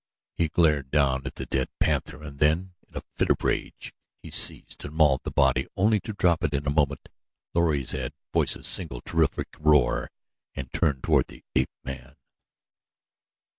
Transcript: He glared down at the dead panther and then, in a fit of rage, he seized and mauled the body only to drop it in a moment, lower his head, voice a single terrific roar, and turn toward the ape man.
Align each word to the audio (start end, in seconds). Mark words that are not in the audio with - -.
He 0.35 0.47
glared 0.47 0.89
down 0.89 1.27
at 1.27 1.35
the 1.35 1.45
dead 1.45 1.69
panther 1.79 2.23
and 2.23 2.39
then, 2.39 2.73
in 2.89 2.97
a 2.97 3.03
fit 3.13 3.29
of 3.29 3.43
rage, 3.43 3.93
he 4.23 4.31
seized 4.31 4.83
and 4.83 4.95
mauled 4.95 5.21
the 5.21 5.29
body 5.29 5.67
only 5.77 5.99
to 5.99 6.13
drop 6.13 6.43
it 6.43 6.55
in 6.55 6.65
a 6.65 6.71
moment, 6.73 7.07
lower 7.53 7.75
his 7.75 7.91
head, 7.91 8.11
voice 8.33 8.55
a 8.55 8.63
single 8.63 9.01
terrific 9.01 9.49
roar, 9.59 10.09
and 10.55 10.71
turn 10.73 11.01
toward 11.03 11.27
the 11.27 11.43
ape 11.55 11.69
man. 11.83 12.15